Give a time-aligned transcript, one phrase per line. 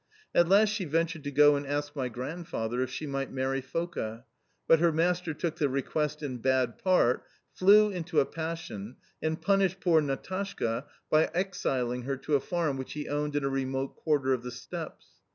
[0.33, 4.23] At last she ventured to go and ask my grandfather if she might marry Foka,
[4.67, 9.79] but her master took the request in bad part, flew into a passion, and punished
[9.79, 14.33] poor Natashka by exiling her to a farm which he owned in a remote quarter
[14.33, 15.05] of the Steppes.